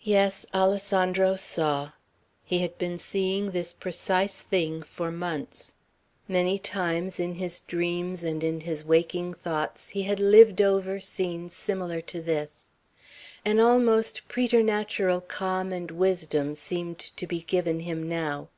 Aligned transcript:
Yes, 0.00 0.44
Alessandro 0.52 1.36
saw. 1.36 1.92
He 2.42 2.58
had 2.58 2.76
been 2.76 2.98
seeing 2.98 3.52
this 3.52 3.72
precise 3.72 4.42
thing 4.42 4.82
for 4.82 5.12
months. 5.12 5.76
Many 6.26 6.58
times, 6.58 7.20
in 7.20 7.34
his 7.34 7.60
dreams 7.60 8.24
and 8.24 8.42
in 8.42 8.62
his 8.62 8.84
waking 8.84 9.32
thoughts, 9.32 9.90
he 9.90 10.02
had 10.02 10.18
lived 10.18 10.60
over 10.60 10.98
scenes 10.98 11.54
similar 11.54 12.00
to 12.00 12.20
this. 12.20 12.68
An 13.44 13.60
almost 13.60 14.26
preternatural 14.26 15.20
calm 15.20 15.72
and 15.72 15.88
wisdom 15.92 16.56
seemed 16.56 16.98
to 16.98 17.24
be 17.24 17.40
given 17.40 17.78
him 17.78 18.08
now. 18.08 18.48